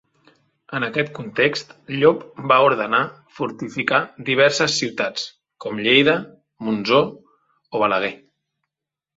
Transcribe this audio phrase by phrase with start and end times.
[0.77, 3.01] En aquest context Llop va ordenar
[3.41, 3.99] fortificar
[4.31, 5.29] diverses ciutats,
[5.67, 6.19] com Lleida,
[6.69, 8.15] Montsó o Balaguer.